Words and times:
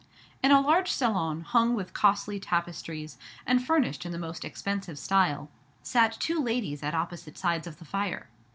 In 0.41 0.49
a 0.49 0.59
large 0.61 0.89
salon, 0.91 1.41
hung 1.41 1.75
with 1.75 1.93
costly 1.93 2.39
tapestries, 2.39 3.19
and 3.45 3.63
furnished 3.63 4.03
in 4.03 4.11
the 4.11 4.17
most 4.17 4.43
expensive 4.43 4.97
style, 4.97 5.47
sat 5.83 6.11
two 6.13 6.41
ladies 6.41 6.81
at 6.81 6.95
opposite 6.95 7.37
sides 7.37 7.67
of 7.67 7.77
the 7.77 7.85
fire. 7.85 8.27